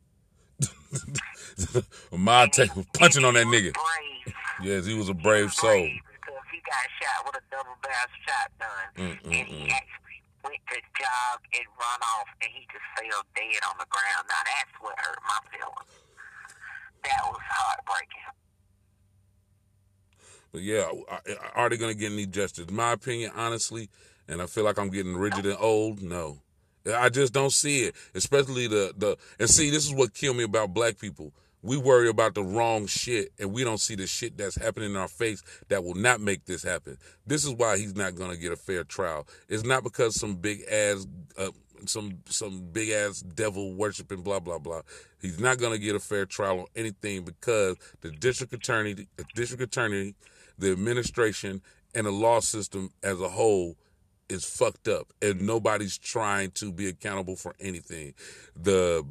[2.12, 3.72] Ahmad take, was punching on that nigga.
[3.74, 4.34] Brave.
[4.62, 5.72] Yes, he was a He brave soul.
[5.72, 10.07] because he got shot with a double barrel shotgun, and he actually
[10.44, 14.24] went to jog and run off, and he just fell dead on the ground.
[14.28, 15.92] Now that's what hurt my feelings.
[17.04, 18.28] That was heartbreaking.
[20.52, 20.90] But yeah,
[21.54, 22.70] are they gonna get any justice?
[22.70, 23.90] My opinion, honestly,
[24.26, 26.02] and I feel like I'm getting rigid and old.
[26.02, 26.40] No,
[26.86, 27.94] I just don't see it.
[28.14, 31.32] Especially the the and see, this is what killed me about black people.
[31.62, 34.96] We worry about the wrong shit, and we don't see the shit that's happening in
[34.96, 36.98] our face that will not make this happen.
[37.26, 39.26] This is why he's not gonna get a fair trial.
[39.48, 41.06] It's not because some big ass.
[41.36, 41.50] Uh,
[41.86, 44.80] some some big ass devil worshiping blah blah blah.
[45.22, 49.62] He's not gonna get a fair trial on anything because the district attorney, the district
[49.62, 50.16] attorney,
[50.58, 51.62] the administration,
[51.94, 53.76] and the law system as a whole
[54.28, 58.14] is fucked up, and nobody's trying to be accountable for anything.
[58.56, 59.04] The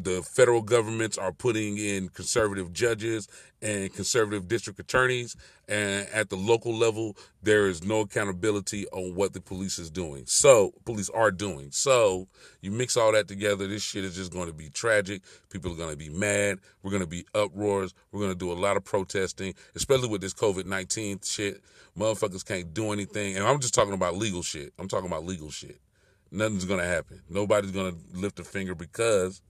[0.00, 3.26] the federal governments are putting in conservative judges
[3.60, 5.34] and conservative district attorneys
[5.68, 10.22] and at the local level there is no accountability on what the police is doing.
[10.26, 11.72] So police are doing.
[11.72, 12.28] So
[12.60, 15.22] you mix all that together this shit is just going to be tragic.
[15.50, 16.60] People are going to be mad.
[16.84, 17.92] We're going to be uproars.
[18.12, 21.60] We're going to do a lot of protesting especially with this covid-19 shit.
[21.98, 23.36] Motherfuckers can't do anything.
[23.36, 24.72] And i'm just talking about legal shit.
[24.78, 25.80] I'm talking about legal shit.
[26.30, 27.22] Nothing's going to happen.
[27.28, 29.40] Nobody's going to lift a finger because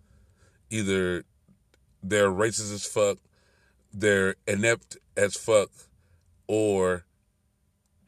[0.70, 1.24] either
[2.02, 3.18] they're racist as fuck,
[3.92, 5.70] they're inept as fuck,
[6.46, 7.04] or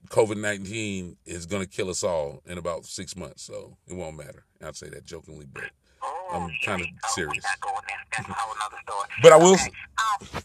[0.09, 3.42] COVID 19 is going to kill us all in about six months.
[3.42, 4.44] So it won't matter.
[4.62, 5.64] I'll say that jokingly, but
[6.03, 7.44] Oh, I'm kinda oh, serious.
[7.44, 7.99] We're going there.
[8.16, 9.09] That's a whole other story.
[9.23, 10.20] But I will Okay, um,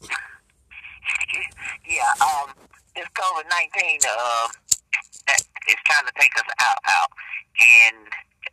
[1.88, 2.50] yeah, um,
[2.96, 4.48] this COVID nineteen, uh,
[5.28, 7.10] that is trying to take us out, out,
[7.60, 8.08] and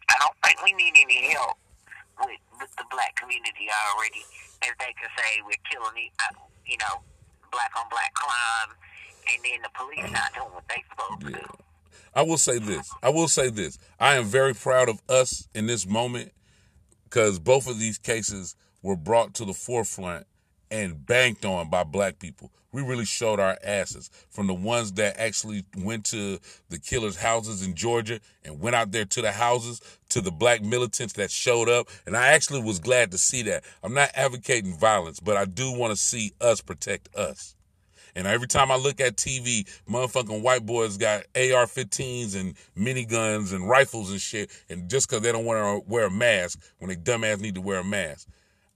[0.08, 1.56] I don't think we need any help
[2.20, 2.38] with
[2.76, 4.24] the black community already,
[4.62, 7.02] as they can say we're killing the, uh, you know,
[7.50, 8.76] black on black crime,
[9.32, 11.46] and then the police not doing what they supposed to do.
[12.14, 12.90] I will say this.
[13.02, 13.78] I will say this.
[13.98, 16.32] I am very proud of us in this moment
[17.04, 20.26] because both of these cases were brought to the forefront
[20.70, 22.50] and banked on by black people.
[22.72, 26.38] We really showed our asses from the ones that actually went to
[26.70, 29.80] the killers' houses in Georgia and went out there to the houses
[30.12, 31.88] to the black militants that showed up.
[32.06, 33.64] And I actually was glad to see that.
[33.82, 37.54] I'm not advocating violence, but I do want to see us protect us.
[38.14, 43.66] And every time I look at TV, motherfucking white boys got AR-15s and miniguns and
[43.66, 46.96] rifles and shit, and just because they don't want to wear a mask when they
[46.96, 48.28] dumbass need to wear a mask,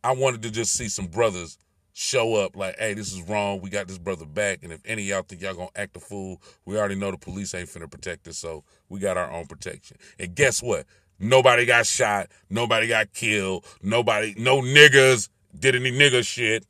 [0.02, 1.58] I wanted to just see some brothers
[1.92, 3.60] show up like, hey, this is wrong.
[3.60, 6.40] We got this brother back, and if any y'all think y'all gonna act a fool,
[6.64, 9.96] we already know the police ain't finna protect us, so we got our own protection.
[10.18, 10.86] And guess what?
[11.18, 12.28] Nobody got shot.
[12.50, 13.64] Nobody got killed.
[13.82, 16.64] Nobody, no niggas did any nigga shit.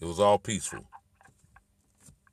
[0.00, 0.84] It was all peaceful.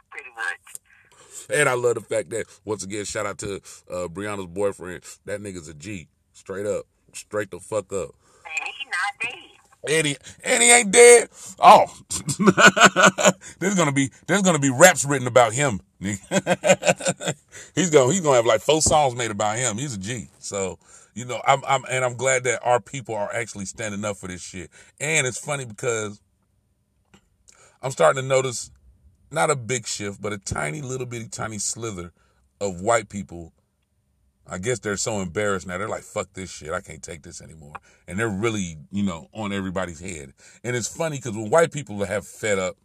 [0.09, 1.57] Pretty much.
[1.57, 3.55] And I love the fact that once again, shout out to
[3.89, 5.03] uh, Breonna's boyfriend.
[5.25, 8.15] That nigga's a G, straight up, straight the fuck up.
[8.45, 9.51] And he not dead.
[9.87, 11.29] Eddie, Eddie ain't dead.
[11.59, 11.85] Oh,
[13.59, 15.81] there's gonna be there's gonna be raps written about him.
[15.99, 16.19] he's
[17.89, 19.77] gonna he's gonna have like four songs made about him.
[19.77, 20.29] He's a G.
[20.39, 20.77] So
[21.13, 24.27] you know, I'm I'm and I'm glad that our people are actually standing up for
[24.27, 24.69] this shit.
[24.99, 26.21] And it's funny because
[27.81, 28.71] I'm starting to notice
[29.31, 32.11] not a big shift, but a tiny little bitty tiny slither
[32.59, 33.53] of white people
[34.47, 35.77] I guess they're so embarrassed now.
[35.77, 36.71] They're like, fuck this shit.
[36.71, 37.73] I can't take this anymore.
[38.05, 40.33] And they're really, you know, on everybody's head.
[40.63, 42.75] And it's funny because when white people have fed up,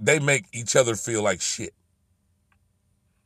[0.00, 1.74] they make each other feel like shit.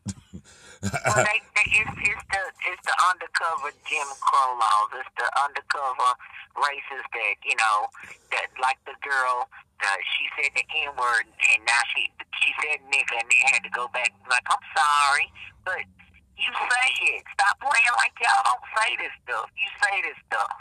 [0.83, 4.91] well, they, they, it's, it's the it's the undercover Jim Crow laws.
[4.99, 6.11] It's the undercover
[6.59, 7.91] races that you know
[8.35, 9.49] that like the girl.
[9.79, 12.11] Uh, she said the N word, and now she
[12.43, 15.31] she said nigga, and then had to go back like I'm sorry,
[15.63, 15.87] but
[16.35, 17.23] you say it.
[17.35, 19.47] Stop playing like y'all don't say this stuff.
[19.55, 20.59] You say this stuff.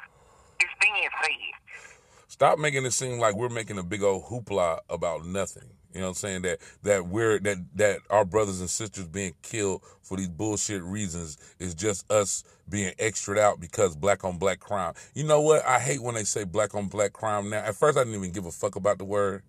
[0.61, 1.53] It's being said.
[2.27, 5.76] Stop making it seem like we're making a big old hoopla about nothing.
[5.93, 6.41] You know what I'm saying?
[6.43, 11.37] That that we're that that our brothers and sisters being killed for these bullshit reasons
[11.59, 14.93] is just us being extra out because black on black crime.
[15.13, 15.65] You know what?
[15.65, 17.59] I hate when they say black on black crime now.
[17.59, 19.43] At first I didn't even give a fuck about the word.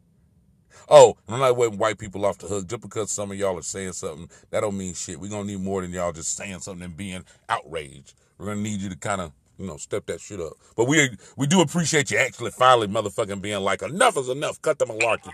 [0.88, 2.66] Oh, I'm not letting white people off the hook.
[2.66, 5.20] Just because some of y'all are saying something, that don't mean shit.
[5.20, 8.14] We're gonna need more than y'all just saying something and being outraged.
[8.38, 10.54] We're gonna need you to kind of, you know, step that shit up.
[10.76, 14.62] But we we do appreciate you actually finally motherfucking being like, enough is enough.
[14.62, 15.30] Cut the malarkey.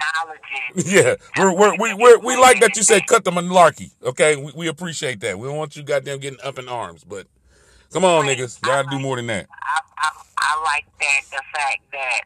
[0.76, 3.92] yeah, we're, we're, we we we like that you say cut the malarkey.
[4.02, 5.38] Okay, we, we appreciate that.
[5.38, 7.26] We don't want you goddamn getting up in arms, but
[7.92, 9.46] come on, niggas, you gotta do more than that.
[9.52, 12.22] I, I, I like that the fact that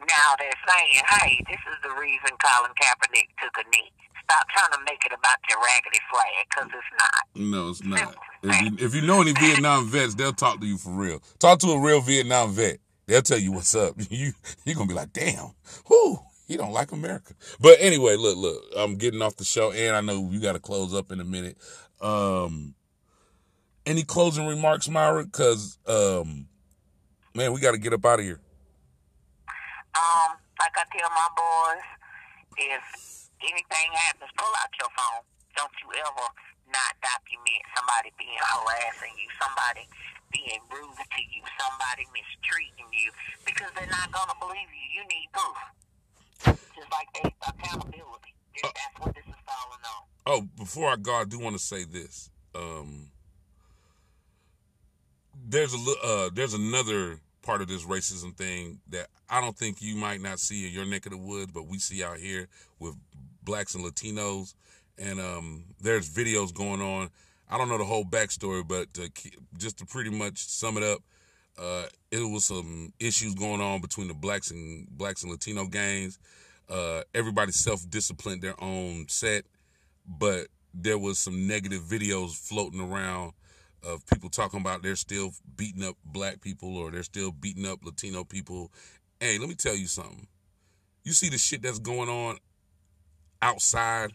[0.00, 3.92] now they're saying, hey, this is the reason Colin Kaepernick took a knee.
[4.30, 7.50] Stop trying to make it about your raggedy flag, because it's not.
[7.50, 8.14] No, it's not.
[8.42, 11.22] If you, if you know any Vietnam vets, they'll talk to you for real.
[11.38, 12.78] Talk to a real Vietnam vet.
[13.06, 13.94] They'll tell you what's up.
[14.10, 14.32] You
[14.64, 15.52] you're gonna be like, damn,
[15.88, 17.34] whoo, he don't like America.
[17.58, 20.60] But anyway, look, look, I'm getting off the show, and I know you got to
[20.60, 21.56] close up in a minute.
[22.00, 22.74] Um,
[23.86, 25.24] any closing remarks, Myra?
[25.24, 26.48] Because um,
[27.34, 28.40] man, we got to get up out of here.
[29.94, 31.84] Um, like I tell my boys,
[32.58, 35.22] if anything happens, pull out your phone.
[35.56, 36.26] Don't you ever
[36.70, 39.84] not document somebody being harassing you, somebody
[40.30, 43.10] being rude to you, somebody mistreating you,
[43.44, 44.86] because they're not gonna believe you.
[45.00, 45.58] You need proof.
[46.76, 48.32] Just like they accountability.
[48.62, 50.02] Uh, That's what this is falling on.
[50.26, 52.30] Oh, before I go, I do want to say this.
[52.54, 53.10] Um,
[55.48, 59.96] there's a uh, there's another part of this racism thing that I don't think you
[59.96, 62.48] might not see in your neck of the woods, but we see out here
[62.78, 62.94] with
[63.48, 64.54] blacks and Latinos.
[64.98, 67.08] And um, there's videos going on.
[67.48, 69.10] I don't know the whole backstory, but to,
[69.56, 71.00] just to pretty much sum it up,
[71.58, 76.18] uh, it was some issues going on between the blacks and blacks and Latino gangs.
[76.68, 79.44] Uh, everybody self-disciplined their own set,
[80.06, 83.32] but there was some negative videos floating around
[83.82, 87.78] of people talking about they're still beating up black people or they're still beating up
[87.82, 88.70] Latino people.
[89.20, 90.26] Hey, let me tell you something.
[91.02, 92.36] You see the shit that's going on
[93.42, 94.10] outside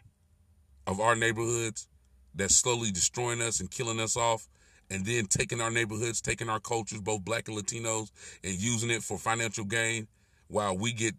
[0.88, 1.88] of our neighborhoods
[2.36, 4.48] that's slowly destroying us and killing us off
[4.90, 8.12] and then taking our neighborhoods, taking our cultures, both black and Latinos,
[8.44, 10.08] and using it for financial gain
[10.48, 11.16] while we get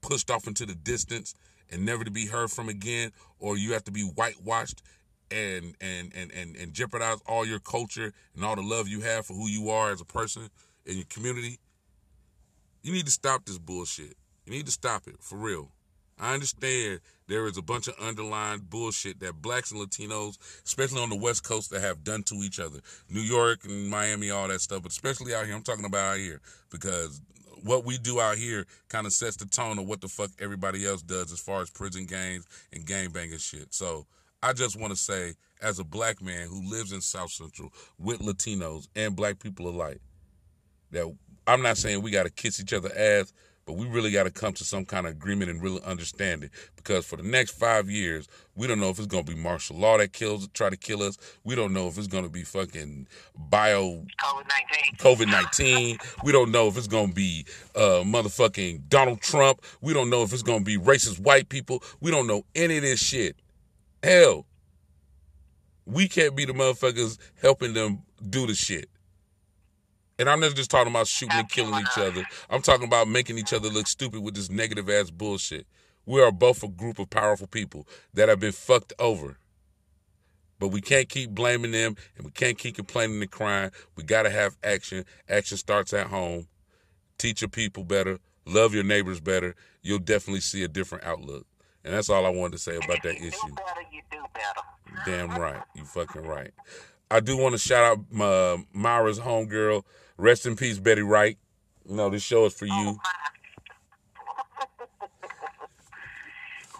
[0.00, 1.34] pushed off into the distance
[1.70, 4.82] and never to be heard from again, or you have to be whitewashed
[5.30, 9.26] and and and and and jeopardize all your culture and all the love you have
[9.26, 10.48] for who you are as a person
[10.84, 11.58] in your community.
[12.82, 14.14] You need to stop this bullshit.
[14.44, 15.72] You need to stop it for real.
[16.18, 21.10] I understand there is a bunch of underlying bullshit that blacks and Latinos, especially on
[21.10, 22.80] the West Coast, that have done to each other.
[23.10, 25.54] New York and Miami, all that stuff, but especially out here.
[25.54, 27.20] I'm talking about out here because
[27.62, 30.86] what we do out here kind of sets the tone of what the fuck everybody
[30.86, 33.74] else does as far as prison gangs and gang banging shit.
[33.74, 34.06] So
[34.42, 38.20] I just want to say, as a black man who lives in South Central with
[38.20, 40.00] Latinos and black people alike,
[40.92, 41.12] that
[41.46, 43.32] I'm not saying we got to kiss each other ass,
[43.66, 46.52] but we really got to come to some kind of agreement and really understand it.
[46.76, 49.76] Because for the next five years, we don't know if it's going to be martial
[49.76, 51.18] law that kills, try to kill us.
[51.42, 54.04] We don't know if it's going to be fucking bio
[54.98, 55.98] COVID 19.
[56.22, 57.44] We don't know if it's going to be
[57.74, 59.60] uh, motherfucking Donald Trump.
[59.80, 61.82] We don't know if it's going to be racist white people.
[62.00, 63.34] We don't know any of this shit.
[64.00, 64.46] Hell,
[65.86, 68.88] we can't be the motherfuckers helping them do the shit.
[70.18, 72.24] And I'm not just talking about shooting and killing each other.
[72.50, 75.66] I'm talking about making each other look stupid with this negative ass bullshit.
[76.06, 79.38] We are both a group of powerful people that have been fucked over.
[80.58, 83.72] But we can't keep blaming them and we can't keep complaining and crying.
[83.96, 85.04] We got to have action.
[85.28, 86.48] Action starts at home.
[87.18, 91.46] teach your people better, love your neighbors better, you'll definitely see a different outlook.
[91.84, 93.30] And that's all I wanted to say about that issue.
[93.30, 94.62] do better, you do better.
[95.06, 95.62] Damn right.
[95.74, 96.52] You fucking right.
[97.10, 99.84] I do want to shout out my Myra's homegirl.
[100.16, 101.38] Rest in peace, Betty Wright.
[101.88, 102.72] You know, this show is for you.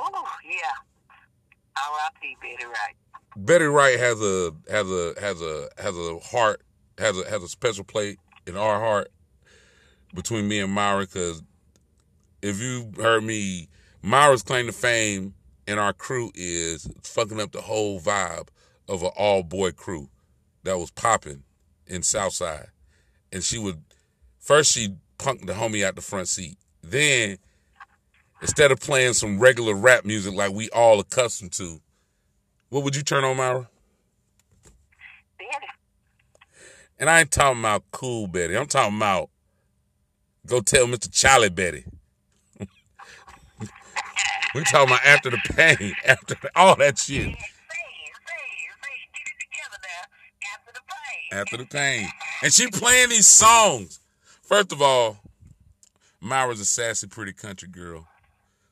[0.01, 0.73] Ooh, yeah.
[1.77, 2.37] R.I.P.
[2.41, 2.97] Betty Wright.
[3.37, 6.63] Betty Wright has a has a has a has a heart
[6.99, 8.17] has a has a special place
[8.47, 9.11] in our heart
[10.15, 11.43] between me and Myra because
[12.43, 13.69] if you heard me,
[14.03, 15.35] Myra's claim to fame
[15.67, 18.49] in our crew is fucking up the whole vibe
[18.89, 20.09] of an all boy crew
[20.63, 21.43] that was popping
[21.87, 22.69] in Southside,
[23.37, 23.83] and she would
[24.41, 27.37] first she punked the homie out the front seat, then
[28.41, 31.83] instead of playing some regular rap music like we all accustomed to,
[32.71, 33.69] what would you turn on, Myra?
[35.39, 35.51] Betty.
[36.99, 38.57] And I ain't talking about cool Betty.
[38.57, 39.29] I'm talking about
[40.47, 41.13] go tell Mr.
[41.13, 41.85] Charlie Betty.
[42.59, 42.67] we
[44.65, 47.21] talking about after the pain, after the, all that shit.
[47.21, 47.37] Say, say, say,
[49.13, 50.07] get it together now.
[50.55, 51.16] After the pain.
[51.33, 52.09] After the pain.
[52.43, 54.01] And she playing these songs.
[54.43, 55.19] First of all,
[56.21, 58.07] Myra's a sassy, pretty country girl.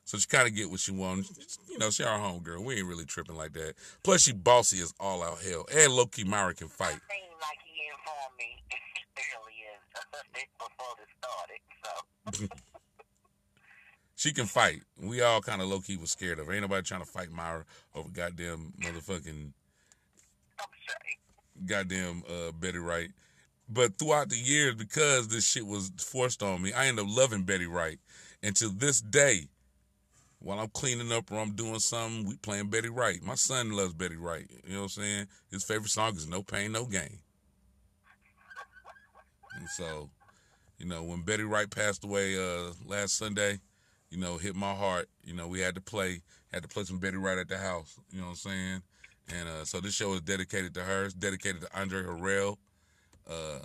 [0.05, 1.57] So she kind of get what she wants.
[1.69, 2.63] You know, she our home girl.
[2.63, 3.73] We ain't really tripping like that.
[4.03, 5.65] Plus, she bossy as all out hell.
[5.75, 6.89] And low key, Myra can fight.
[6.89, 7.01] Seemed
[7.41, 8.63] like he informed me
[9.35, 9.73] earlier
[10.59, 10.95] before
[12.37, 12.47] started.
[12.47, 12.55] So
[14.15, 14.81] She can fight.
[14.97, 16.53] We all kind of low key was scared of her.
[16.53, 19.51] Ain't nobody trying to fight Myra over goddamn motherfucking
[20.57, 21.19] I'm sorry.
[21.65, 23.09] Goddamn uh, Betty Wright.
[23.67, 27.43] But throughout the years, because this shit was forced on me, I ended up loving
[27.43, 27.99] Betty Wright.
[28.43, 29.47] And to this day,
[30.39, 33.23] while I'm cleaning up or I'm doing something, we playing Betty Wright.
[33.23, 34.45] My son loves Betty Wright.
[34.67, 35.27] You know what I'm saying?
[35.49, 37.19] His favorite song is No Pain, No Gain.
[39.57, 40.09] And so,
[40.77, 43.59] you know, when Betty Wright passed away uh, last Sunday,
[44.11, 45.09] you know, hit my heart.
[45.23, 47.99] You know, we had to play, had to play some Betty Wright at the house.
[48.11, 48.81] You know what I'm saying?
[49.33, 51.05] And uh, so this show is dedicated to her.
[51.05, 52.57] It's dedicated to Andre Harrell.
[53.29, 53.59] Uh,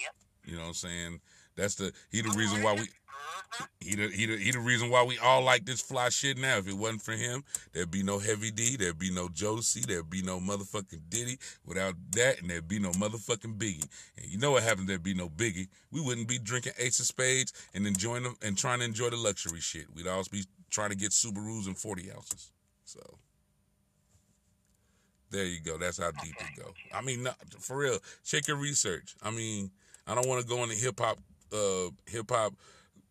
[0.00, 0.14] Yep.
[0.44, 1.20] you know what I'm saying?
[1.56, 3.68] That's the he the reason why we Mhm.
[3.80, 6.58] he the, he the he the reason why we all like this fly shit now.
[6.58, 10.10] If it wasn't for him, there'd be no Heavy D, there'd be no Jodeci, there'd
[10.10, 11.38] be no motherfucking Diddy.
[11.64, 13.88] Without that, and there'd be no motherfucking Biggie.
[14.16, 14.88] And you know what happens?
[14.88, 15.68] There'd be no Biggie.
[15.92, 19.16] We wouldn't be drinking Ace of Spades and enjoying them and trying to enjoy the
[19.16, 19.94] luxury shit.
[19.94, 22.50] We'd always be trying to get Subarus and forty ounces.
[22.84, 22.98] So
[25.34, 25.76] there you go.
[25.76, 26.72] That's how deep it go.
[26.94, 27.98] I mean, no, for real.
[28.24, 29.14] Check your research.
[29.22, 29.70] I mean,
[30.06, 31.18] I don't want to go into hip hop,
[31.52, 32.54] uh, hip hop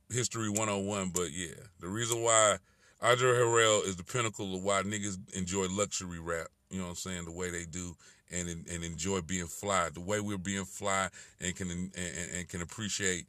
[0.09, 2.57] history 101, but yeah, the reason why
[3.01, 6.47] Andre Harrell is the pinnacle of why niggas enjoy luxury rap.
[6.69, 7.26] You know what I'm saying?
[7.26, 7.95] The way they do
[8.32, 9.89] and and enjoy being fly.
[9.93, 11.09] The way we're being fly
[11.41, 11.91] and can and,
[12.36, 13.26] and can appreciate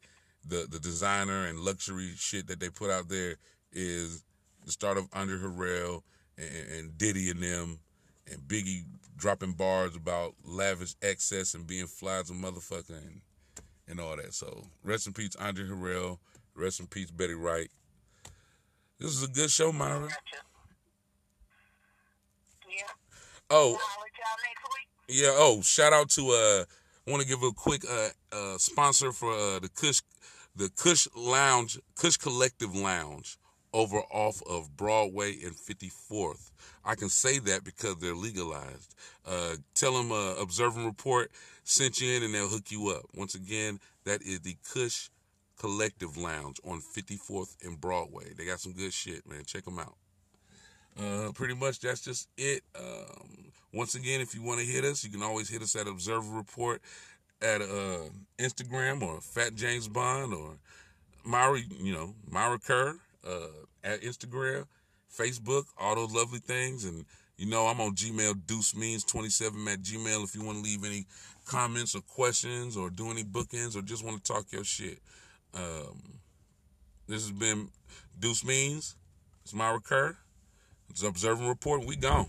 [0.46, 3.36] the the designer and luxury shit that they put out there
[3.72, 4.22] is
[4.64, 6.02] the start of Andre Harrell
[6.38, 7.78] and, and Diddy and them
[8.30, 8.84] and Biggie
[9.16, 13.20] dropping bars about lavish excess and being fly as a motherfucker and,
[13.88, 14.34] and all that.
[14.34, 16.18] So rest in peace, Andre Harrell.
[16.54, 17.70] Rest in peace, Betty Wright.
[18.98, 20.02] This is a good show, Myra.
[20.02, 20.14] Gotcha.
[22.68, 22.82] Yeah.
[23.50, 23.78] Oh, I'll let
[24.18, 24.62] y'all next
[25.08, 25.22] week.
[25.22, 25.30] yeah.
[25.32, 26.64] Oh, shout out to uh,
[27.06, 30.00] I want to give a quick uh, uh sponsor for uh the Kush,
[30.54, 33.36] the Kush Lounge, Kush Collective Lounge
[33.74, 36.52] over off of Broadway and 54th.
[36.84, 38.94] I can say that because they're legalized.
[39.26, 41.30] Uh, tell them uh, Observer Report
[41.64, 43.04] sent you in and they'll hook you up.
[43.14, 45.08] Once again, that is the Kush
[45.58, 48.32] Collective Lounge on 54th and Broadway.
[48.36, 49.42] They got some good shit, man.
[49.44, 49.96] Check them out.
[50.98, 52.62] Uh, pretty much that's just it.
[52.78, 55.88] Um, once again, if you want to hit us, you can always hit us at
[55.88, 56.80] Observer Report
[57.42, 58.08] at uh,
[58.38, 60.58] Instagram or Fat James Bond or
[61.24, 62.96] Myra, you know, Myra Kerr
[63.26, 64.66] uh, at Instagram,
[65.16, 66.84] Facebook, all those lovely things.
[66.84, 67.04] And,
[67.36, 70.84] you know, I'm on Gmail, Deuce Means 27 at Gmail if you want to leave
[70.84, 71.06] any
[71.44, 74.98] comments or questions or do any bookends or just want to talk your shit.
[75.54, 76.20] Um,
[77.06, 77.68] this has been
[78.18, 78.96] Deuce Means.
[79.42, 80.16] It's Myra Kerr.
[80.88, 81.84] It's Observing Report.
[81.84, 82.26] We gone.